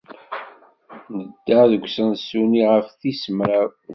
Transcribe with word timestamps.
Nedda 1.15 1.59
seg 1.71 1.83
usensu-nni 1.87 2.63
ɣef 2.73 2.87
tis 2.99 3.23
mraw. 3.37 3.69